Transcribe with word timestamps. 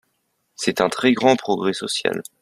C’est 0.55 0.81
un 0.81 0.89
très 0.89 1.13
grand 1.13 1.35
progrès 1.35 1.73
social. 1.73 2.23